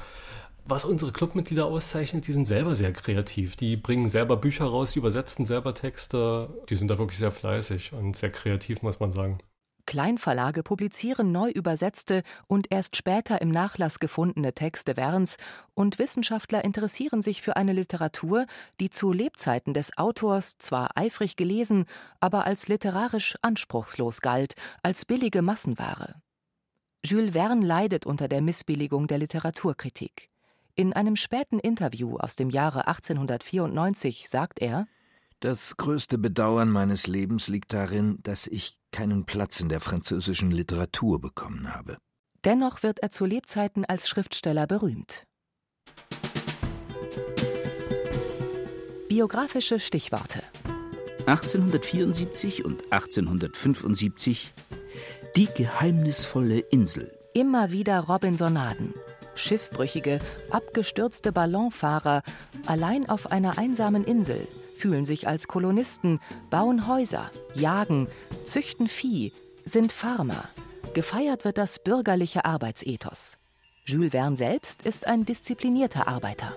Was 0.65 0.83
unsere 0.83 1.11
Clubmitglieder 1.11 1.65
auszeichnet, 1.65 2.27
die 2.27 2.31
sind 2.31 2.45
selber 2.45 2.75
sehr 2.75 2.91
kreativ. 2.91 3.55
Die 3.55 3.77
bringen 3.77 4.09
selber 4.09 4.35
Bücher 4.35 4.65
raus, 4.65 4.91
die 4.91 4.99
übersetzen 4.99 5.45
selber 5.45 5.73
Texte. 5.73 6.49
Die 6.69 6.75
sind 6.75 6.89
da 6.89 6.97
wirklich 6.97 7.17
sehr 7.17 7.31
fleißig 7.31 7.93
und 7.93 8.17
sehr 8.17 8.31
kreativ, 8.31 8.81
muss 8.81 8.99
man 8.99 9.11
sagen. 9.11 9.39
Kleinverlage 9.85 10.63
publizieren 10.63 11.31
neu 11.31 11.49
übersetzte 11.49 12.23
und 12.47 12.67
erst 12.71 12.95
später 12.95 13.41
im 13.41 13.49
Nachlass 13.49 13.99
gefundene 13.99 14.53
Texte 14.53 14.95
Verns 14.95 15.37
und 15.73 15.99
Wissenschaftler 15.99 16.63
interessieren 16.63 17.21
sich 17.21 17.41
für 17.41 17.55
eine 17.55 17.73
Literatur, 17.73 18.45
die 18.79 18.89
zu 18.89 19.11
Lebzeiten 19.11 19.73
des 19.73 19.97
Autors 19.97 20.57
zwar 20.57 20.91
eifrig 20.95 21.35
gelesen, 21.35 21.85
aber 22.19 22.45
als 22.45 22.67
literarisch 22.67 23.35
anspruchslos 23.41 24.21
galt, 24.21 24.55
als 24.83 25.05
billige 25.05 25.41
Massenware. 25.41 26.15
Jules 27.05 27.33
Verne 27.33 27.65
leidet 27.65 28.05
unter 28.05 28.27
der 28.27 28.41
Missbilligung 28.41 29.07
der 29.07 29.19
Literaturkritik. 29.19 30.29
In 30.73 30.91
einem 30.91 31.15
späten 31.15 31.59
Interview 31.59 32.17
aus 32.17 32.35
dem 32.35 32.49
Jahre 32.49 32.87
1894 32.87 34.27
sagt 34.27 34.59
er 34.59 34.87
Das 35.39 35.77
größte 35.77 36.17
Bedauern 36.17 36.69
meines 36.69 37.07
Lebens 37.07 37.47
liegt 37.47 37.73
darin, 37.73 38.19
dass 38.23 38.47
ich 38.47 38.79
keinen 38.95 39.25
Platz 39.25 39.59
in 39.59 39.67
der 39.67 39.81
französischen 39.81 40.51
Literatur 40.51 41.19
bekommen 41.19 41.73
habe. 41.73 41.97
Dennoch 42.45 42.81
wird 42.81 42.99
er 42.99 43.11
zu 43.11 43.25
Lebzeiten 43.25 43.83
als 43.83 44.07
Schriftsteller 44.07 44.67
berühmt. 44.67 45.25
Biografische 49.09 49.81
Stichworte 49.81 50.41
1874 51.25 52.63
und 52.63 52.83
1875 52.89 54.53
Die 55.35 55.47
geheimnisvolle 55.47 56.59
Insel. 56.59 57.11
Immer 57.33 57.73
wieder 57.73 57.99
Robinsonaden. 57.99 58.93
Schiffbrüchige, 59.33 60.19
abgestürzte 60.51 61.33
Ballonfahrer, 61.33 62.21
allein 62.65 63.09
auf 63.09 63.29
einer 63.29 63.57
einsamen 63.57 64.05
Insel, 64.05 64.47
fühlen 64.75 65.05
sich 65.05 65.27
als 65.27 65.47
Kolonisten, 65.47 66.19
bauen 66.49 66.87
Häuser, 66.87 67.31
jagen, 67.53 68.07
züchten 68.43 68.87
Vieh, 68.87 69.33
sind 69.63 69.91
Farmer. 69.91 70.49
Gefeiert 70.93 71.45
wird 71.45 71.57
das 71.57 71.79
bürgerliche 71.79 72.45
Arbeitsethos. 72.45 73.37
Jules 73.85 74.11
Verne 74.11 74.35
selbst 74.35 74.83
ist 74.83 75.07
ein 75.07 75.25
disziplinierter 75.25 76.07
Arbeiter. 76.07 76.55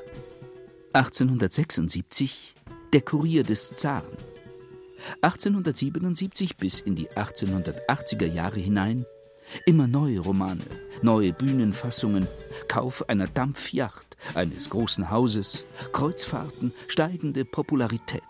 1876 0.93 2.55
Der 2.93 3.03
Kurier 3.03 3.43
des 3.43 3.71
Zaren. 3.71 4.17
1877 5.23 6.57
bis 6.57 6.81
in 6.81 6.95
die 6.95 7.09
1880er 7.11 8.27
Jahre 8.27 8.61
hinein 8.61 9.05
Immer 9.67 9.87
neue 9.87 10.21
Romane, 10.21 10.65
neue 11.03 11.33
Bühnenfassungen, 11.33 12.27
Kauf 12.69 13.09
einer 13.09 13.27
Dampfjacht, 13.27 14.08
eines 14.35 14.71
großen 14.71 15.11
Hauses, 15.11 15.65
Kreuzfahrten, 15.93 16.73
steigende 16.89 17.45
Popularität, 17.45 18.23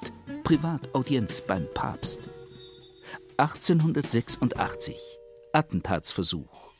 Privataudienz 0.45 1.41
beim 1.41 1.67
Papst. 1.75 2.29
1886 3.37 4.97
Attentatsversuch. 5.53 6.73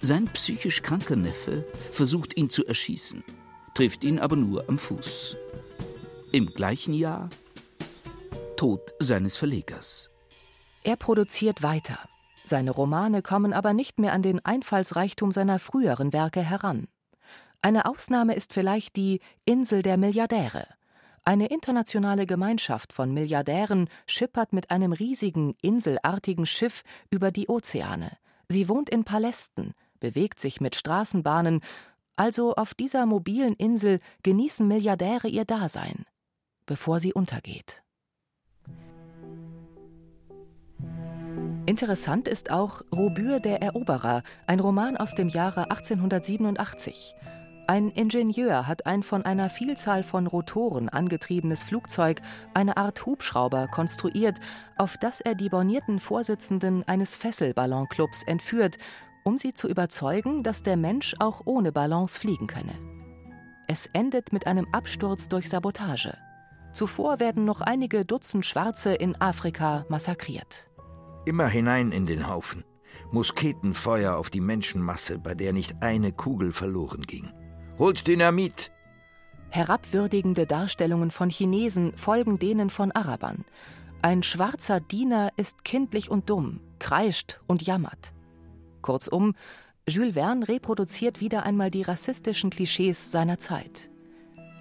Sein 0.00 0.26
psychisch 0.32 0.82
kranker 0.82 1.16
Neffe 1.16 1.64
versucht 1.92 2.36
ihn 2.36 2.50
zu 2.50 2.64
erschießen, 2.64 3.24
trifft 3.74 4.04
ihn 4.04 4.18
aber 4.18 4.36
nur 4.36 4.68
am 4.68 4.78
Fuß. 4.78 5.36
Im 6.32 6.46
gleichen 6.46 6.94
Jahr 6.94 7.28
Tod 8.56 8.92
seines 8.98 9.36
Verlegers. 9.36 10.10
Er 10.82 10.96
produziert 10.96 11.62
weiter. 11.62 11.98
Seine 12.44 12.70
Romane 12.70 13.22
kommen 13.22 13.52
aber 13.52 13.72
nicht 13.72 13.98
mehr 13.98 14.12
an 14.12 14.22
den 14.22 14.44
Einfallsreichtum 14.44 15.32
seiner 15.32 15.58
früheren 15.58 16.12
Werke 16.12 16.40
heran. 16.40 16.88
Eine 17.60 17.86
Ausnahme 17.86 18.34
ist 18.34 18.52
vielleicht 18.52 18.96
die 18.96 19.20
Insel 19.44 19.82
der 19.82 19.96
Milliardäre. 19.96 20.66
Eine 21.24 21.48
internationale 21.48 22.24
Gemeinschaft 22.24 22.92
von 22.92 23.12
Milliardären 23.12 23.88
schippert 24.06 24.52
mit 24.52 24.70
einem 24.70 24.92
riesigen, 24.92 25.54
inselartigen 25.60 26.46
Schiff 26.46 26.82
über 27.10 27.30
die 27.30 27.48
Ozeane. 27.48 28.12
Sie 28.48 28.68
wohnt 28.68 28.88
in 28.88 29.04
Palästen, 29.04 29.74
bewegt 30.00 30.40
sich 30.40 30.60
mit 30.60 30.74
Straßenbahnen, 30.74 31.60
also 32.16 32.54
auf 32.54 32.74
dieser 32.74 33.06
mobilen 33.06 33.54
Insel 33.54 34.00
genießen 34.22 34.66
Milliardäre 34.66 35.28
ihr 35.28 35.44
Dasein, 35.44 36.06
bevor 36.64 37.00
sie 37.00 37.12
untergeht. 37.12 37.82
Interessant 41.66 42.26
ist 42.28 42.50
auch 42.50 42.80
Robür 42.90 43.40
der 43.40 43.60
Eroberer, 43.60 44.22
ein 44.46 44.60
Roman 44.60 44.96
aus 44.96 45.14
dem 45.14 45.28
Jahre 45.28 45.70
1887. 45.70 47.14
Ein 47.70 47.90
Ingenieur 47.90 48.66
hat 48.66 48.86
ein 48.86 49.02
von 49.02 49.26
einer 49.26 49.50
Vielzahl 49.50 50.02
von 50.02 50.26
Rotoren 50.26 50.88
angetriebenes 50.88 51.64
Flugzeug, 51.64 52.22
eine 52.54 52.78
Art 52.78 53.04
Hubschrauber, 53.04 53.68
konstruiert, 53.68 54.38
auf 54.78 54.96
das 54.96 55.20
er 55.20 55.34
die 55.34 55.50
bornierten 55.50 56.00
Vorsitzenden 56.00 56.82
eines 56.88 57.14
Fesselballonclubs 57.14 58.22
entführt, 58.22 58.78
um 59.22 59.36
sie 59.36 59.52
zu 59.52 59.68
überzeugen, 59.68 60.42
dass 60.42 60.62
der 60.62 60.78
Mensch 60.78 61.14
auch 61.18 61.42
ohne 61.44 61.70
Ballons 61.70 62.16
fliegen 62.16 62.46
könne. 62.46 62.72
Es 63.66 63.86
endet 63.92 64.32
mit 64.32 64.46
einem 64.46 64.66
Absturz 64.72 65.28
durch 65.28 65.50
Sabotage. 65.50 66.16
Zuvor 66.72 67.20
werden 67.20 67.44
noch 67.44 67.60
einige 67.60 68.06
Dutzend 68.06 68.46
Schwarze 68.46 68.94
in 68.94 69.14
Afrika 69.20 69.84
massakriert. 69.90 70.70
Immer 71.26 71.48
hinein 71.48 71.92
in 71.92 72.06
den 72.06 72.28
Haufen. 72.28 72.64
Musketenfeuer 73.12 74.16
auf 74.16 74.30
die 74.30 74.40
Menschenmasse, 74.40 75.18
bei 75.18 75.34
der 75.34 75.52
nicht 75.52 75.82
eine 75.82 76.12
Kugel 76.12 76.52
verloren 76.52 77.02
ging. 77.02 77.30
Holt 77.78 78.08
Dynamit! 78.08 78.72
Herabwürdigende 79.50 80.46
Darstellungen 80.46 81.12
von 81.12 81.30
Chinesen 81.30 81.96
folgen 81.96 82.40
denen 82.40 82.70
von 82.70 82.90
Arabern. 82.90 83.44
Ein 84.02 84.24
schwarzer 84.24 84.80
Diener 84.80 85.30
ist 85.36 85.64
kindlich 85.64 86.10
und 86.10 86.28
dumm, 86.28 86.58
kreischt 86.80 87.40
und 87.46 87.62
jammert. 87.62 88.12
Kurzum, 88.82 89.34
Jules 89.88 90.14
Verne 90.14 90.48
reproduziert 90.48 91.20
wieder 91.20 91.44
einmal 91.44 91.70
die 91.70 91.82
rassistischen 91.82 92.50
Klischees 92.50 93.12
seiner 93.12 93.38
Zeit. 93.38 93.90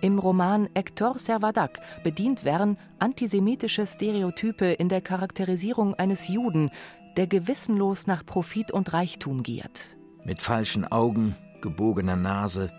Im 0.02 0.20
Roman 0.20 0.70
Hector 0.76 1.18
Servadac 1.18 1.80
bedient 2.04 2.42
Verne 2.42 2.78
antisemitische 3.00 3.88
Stereotype 3.88 4.74
in 4.74 4.90
der 4.90 5.02
Charakterisierung 5.02 5.96
eines 5.96 6.28
Juden, 6.28 6.70
der 7.18 7.26
gewissenlos 7.26 8.06
nach 8.06 8.24
Profit 8.24 8.72
und 8.72 8.94
Reichtum 8.94 9.42
giert. 9.42 9.98
Mit 10.24 10.40
falschen 10.40 10.86
Augen, 10.86 11.36
gebogener 11.62 12.16
Nase, 12.16 12.72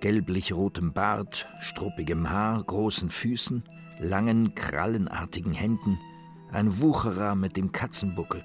gelblich-rotem 0.00 0.92
Bart, 0.92 1.48
struppigem 1.60 2.30
Haar, 2.30 2.62
großen 2.62 3.10
Füßen, 3.10 3.62
langen, 3.98 4.54
krallenartigen 4.54 5.52
Händen, 5.52 5.98
ein 6.52 6.80
Wucherer 6.80 7.34
mit 7.34 7.56
dem 7.56 7.72
Katzenbuckel. 7.72 8.44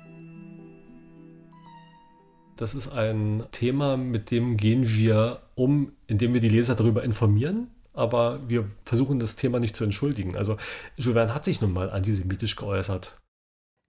Das 2.55 2.75
ist 2.75 2.89
ein 2.89 3.43
Thema, 3.51 3.97
mit 3.97 4.29
dem 4.29 4.57
gehen 4.57 4.87
wir 4.87 5.41
um, 5.55 5.93
indem 6.07 6.33
wir 6.33 6.41
die 6.41 6.49
Leser 6.49 6.75
darüber 6.75 7.03
informieren, 7.03 7.71
aber 7.93 8.47
wir 8.47 8.65
versuchen 8.83 9.19
das 9.19 9.35
Thema 9.35 9.59
nicht 9.59 9.75
zu 9.75 9.83
entschuldigen. 9.83 10.37
Also 10.37 10.57
Jules 10.95 11.15
Verne 11.15 11.33
hat 11.33 11.45
sich 11.45 11.61
nun 11.61 11.73
mal 11.73 11.89
antisemitisch 11.89 12.55
geäußert. 12.55 13.17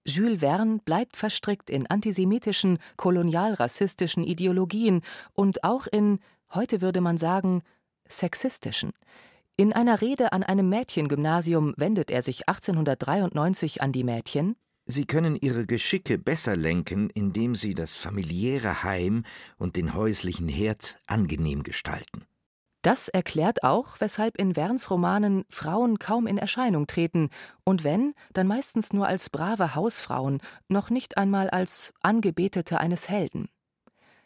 Jules 0.04 0.40
Verne 0.40 0.80
bleibt 0.84 1.16
verstrickt 1.16 1.70
in 1.70 1.86
antisemitischen, 1.86 2.78
kolonialrassistischen 2.96 4.24
Ideologien 4.24 5.02
und 5.32 5.62
auch 5.62 5.86
in, 5.86 6.18
heute 6.54 6.80
würde 6.80 7.00
man 7.00 7.18
sagen, 7.18 7.62
sexistischen. 8.08 8.92
In 9.56 9.72
einer 9.72 10.00
Rede 10.00 10.32
an 10.32 10.42
einem 10.42 10.68
Mädchengymnasium 10.68 11.74
wendet 11.76 12.10
er 12.10 12.22
sich 12.22 12.48
1893 12.48 13.82
an 13.82 13.92
die 13.92 14.04
Mädchen. 14.04 14.56
Sie 14.86 15.04
können 15.04 15.36
ihre 15.36 15.66
Geschicke 15.66 16.18
besser 16.18 16.56
lenken, 16.56 17.08
indem 17.10 17.54
sie 17.54 17.74
das 17.74 17.94
familiäre 17.94 18.82
Heim 18.82 19.24
und 19.58 19.76
den 19.76 19.94
häuslichen 19.94 20.48
Herd 20.48 20.98
angenehm 21.06 21.62
gestalten. 21.62 22.24
Das 22.82 23.08
erklärt 23.08 23.62
auch, 23.62 24.00
weshalb 24.00 24.36
in 24.38 24.54
Verns 24.54 24.90
Romanen 24.90 25.44
Frauen 25.48 26.00
kaum 26.00 26.26
in 26.26 26.36
Erscheinung 26.36 26.88
treten 26.88 27.30
und 27.62 27.84
wenn, 27.84 28.12
dann 28.32 28.48
meistens 28.48 28.92
nur 28.92 29.06
als 29.06 29.30
brave 29.30 29.76
Hausfrauen, 29.76 30.40
noch 30.68 30.90
nicht 30.90 31.16
einmal 31.16 31.48
als 31.48 31.94
Angebetete 32.02 32.80
eines 32.80 33.08
Helden. 33.08 33.48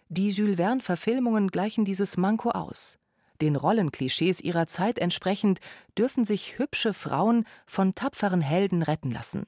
Die 0.08 0.30
Jules 0.30 0.56
Verne-Verfilmungen 0.56 1.48
gleichen 1.48 1.84
dieses 1.84 2.16
Manko 2.16 2.50
aus. 2.50 2.98
Den 3.40 3.56
Rollenklischees 3.56 4.40
ihrer 4.40 4.68
Zeit 4.68 5.00
entsprechend 5.00 5.58
dürfen 5.98 6.24
sich 6.24 6.58
hübsche 6.58 6.94
Frauen 6.94 7.44
von 7.66 7.96
tapferen 7.96 8.40
Helden 8.40 8.82
retten 8.82 9.10
lassen. 9.10 9.46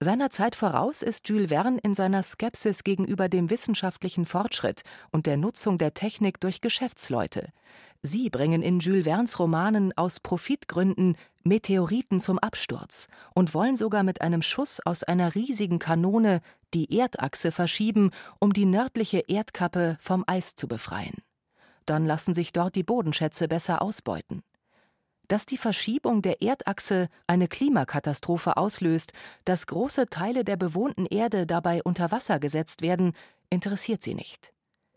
Seiner 0.00 0.30
Zeit 0.30 0.56
voraus 0.56 1.02
ist 1.02 1.28
Jules 1.28 1.48
Verne 1.50 1.78
in 1.82 1.92
seiner 1.92 2.22
Skepsis 2.22 2.82
gegenüber 2.82 3.28
dem 3.28 3.50
wissenschaftlichen 3.50 4.24
Fortschritt 4.24 4.82
und 5.10 5.26
der 5.26 5.36
Nutzung 5.36 5.76
der 5.76 5.92
Technik 5.92 6.40
durch 6.40 6.62
Geschäftsleute. 6.62 7.50
Sie 8.06 8.30
bringen 8.30 8.62
in 8.62 8.78
Jules 8.78 9.04
Vernes 9.04 9.38
Romanen 9.40 9.92
aus 9.96 10.20
Profitgründen 10.20 11.16
Meteoriten 11.42 12.20
zum 12.20 12.38
Absturz 12.38 13.08
und 13.34 13.52
wollen 13.52 13.74
sogar 13.74 14.04
mit 14.04 14.20
einem 14.20 14.42
Schuss 14.42 14.80
aus 14.84 15.02
einer 15.02 15.34
riesigen 15.34 15.80
Kanone 15.80 16.40
die 16.72 16.96
Erdachse 16.96 17.50
verschieben, 17.50 18.12
um 18.38 18.52
die 18.52 18.64
nördliche 18.64 19.24
Erdkappe 19.26 19.96
vom 20.00 20.22
Eis 20.26 20.54
zu 20.54 20.68
befreien. 20.68 21.16
Dann 21.84 22.06
lassen 22.06 22.32
sich 22.32 22.52
dort 22.52 22.76
die 22.76 22.84
Bodenschätze 22.84 23.48
besser 23.48 23.82
ausbeuten. 23.82 24.42
Dass 25.26 25.44
die 25.44 25.58
Verschiebung 25.58 26.22
der 26.22 26.42
Erdachse 26.42 27.08
eine 27.26 27.48
Klimakatastrophe 27.48 28.56
auslöst, 28.56 29.12
dass 29.44 29.66
große 29.66 30.06
Teile 30.06 30.44
der 30.44 30.56
bewohnten 30.56 31.06
Erde 31.06 31.44
dabei 31.44 31.82
unter 31.82 32.12
Wasser 32.12 32.38
gesetzt 32.38 32.82
werden, 32.82 33.14
interessiert 33.50 34.04
sie 34.04 34.14
nicht. 34.14 34.52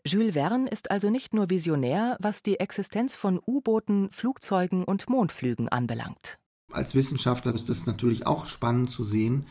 Jules 0.06 0.32
Verne 0.32 0.68
ist 0.70 0.90
also 0.90 1.10
nicht 1.10 1.34
nur 1.34 1.50
visionär, 1.50 2.16
was 2.20 2.42
die 2.42 2.58
Existenz 2.58 3.14
von 3.14 3.38
U-Booten, 3.46 4.10
Flugzeugen 4.10 4.82
und 4.82 5.10
Mondflügen 5.10 5.68
anbelangt. 5.68 6.38
Als 6.72 6.94
Wissenschaftler 6.94 7.54
ist 7.54 7.68
es 7.68 7.84
natürlich 7.84 8.26
auch 8.26 8.46
spannend 8.46 8.88
zu 8.88 9.04
sehen, 9.04 9.46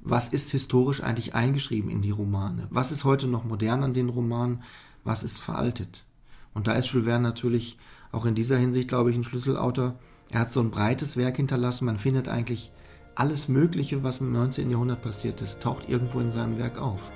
was 0.00 0.28
ist 0.28 0.50
historisch 0.52 1.02
eigentlich 1.02 1.34
eingeschrieben 1.34 1.90
in 1.90 2.00
die 2.00 2.12
Romane? 2.12 2.66
Was 2.70 2.92
ist 2.92 3.04
heute 3.04 3.26
noch 3.26 3.44
modern 3.44 3.82
an 3.82 3.92
den 3.92 4.08
Romanen? 4.08 4.62
Was 5.04 5.22
ist 5.22 5.38
veraltet? 5.40 6.06
Und 6.54 6.66
da 6.66 6.72
ist 6.72 6.86
Jules 6.86 7.06
Verne 7.06 7.24
natürlich 7.24 7.76
auch 8.10 8.24
in 8.24 8.34
dieser 8.34 8.56
Hinsicht, 8.56 8.88
glaube 8.88 9.10
ich, 9.10 9.16
ein 9.16 9.24
Schlüsselautor. 9.24 9.96
Er 10.30 10.40
hat 10.40 10.52
so 10.52 10.60
ein 10.60 10.70
breites 10.70 11.18
Werk 11.18 11.36
hinterlassen. 11.36 11.84
Man 11.84 11.98
findet 11.98 12.28
eigentlich 12.28 12.72
alles 13.16 13.48
Mögliche, 13.48 14.02
was 14.02 14.18
im 14.18 14.32
19. 14.32 14.70
Jahrhundert 14.70 15.02
passiert 15.02 15.42
ist, 15.42 15.60
taucht 15.60 15.90
irgendwo 15.90 16.20
in 16.20 16.30
seinem 16.30 16.56
Werk 16.56 16.78
auf. 16.78 17.10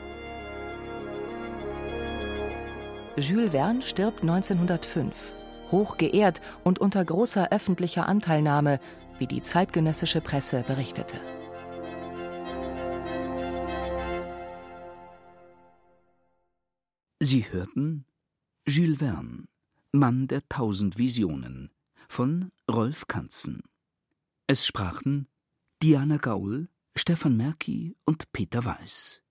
Jules 3.16 3.52
Verne 3.52 3.82
stirbt 3.82 4.22
1905, 4.22 5.34
hoch 5.70 5.98
geehrt 5.98 6.40
und 6.64 6.78
unter 6.78 7.04
großer 7.04 7.52
öffentlicher 7.52 8.08
Anteilnahme, 8.08 8.80
wie 9.18 9.26
die 9.26 9.42
zeitgenössische 9.42 10.22
Presse 10.22 10.64
berichtete. 10.66 11.20
Sie 17.20 17.44
hörten 17.52 18.06
Jules 18.66 18.98
Verne, 18.98 19.44
Mann 19.92 20.26
der 20.26 20.48
tausend 20.48 20.96
Visionen 20.96 21.70
von 22.08 22.50
Rolf 22.70 23.06
Kanzen. 23.08 23.62
Es 24.46 24.64
sprachen 24.64 25.28
Diana 25.82 26.16
Gaul, 26.16 26.68
Stefan 26.96 27.36
Merki 27.36 27.94
und 28.06 28.32
Peter 28.32 28.64
Weiß. 28.64 29.22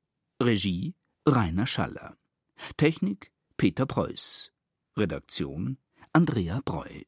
Regie 0.41 0.93
Rainer 1.27 1.65
Schaller. 1.65 2.15
Technik 2.77 3.30
Peter 3.61 3.85
Preuß. 3.85 4.51
Redaktion 4.97 5.77
Andrea 6.13 6.61
Breu. 6.65 7.03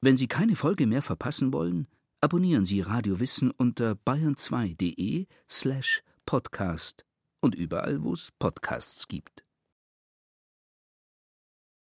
Wenn 0.00 0.16
Sie 0.16 0.28
keine 0.28 0.54
Folge 0.54 0.86
mehr 0.86 1.02
verpassen 1.02 1.52
wollen, 1.52 1.88
abonnieren 2.20 2.64
Sie 2.64 2.80
Radio 2.80 3.18
Wissen 3.18 3.50
unter 3.50 3.98
bayern2.de 4.06 5.26
slash 5.50 6.04
podcast 6.26 7.04
und 7.40 7.56
überall, 7.56 8.04
wo 8.04 8.12
es 8.12 8.30
Podcasts 8.38 9.08
gibt. 9.08 9.43